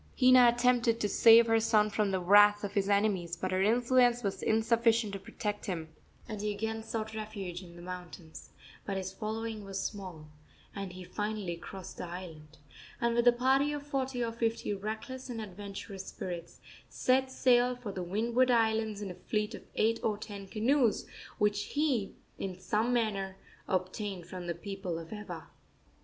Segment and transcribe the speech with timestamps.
[0.19, 4.23] Hina attempted to save her son from the wrath of his enemies, but her influence
[4.23, 5.89] was insufficient to protect him,
[6.27, 8.49] and he again sought refuge in the mountains;
[8.83, 10.27] but his following was small,
[10.75, 12.57] and he finally crossed the island,
[12.99, 17.91] and, with a party of forty or fifty reckless and adventurous spirits, set sail for
[17.91, 21.05] the windward islands in a fleet of eight or ten canoes
[21.37, 23.37] which he in some manner
[23.67, 25.51] obtained from the people of Ewa.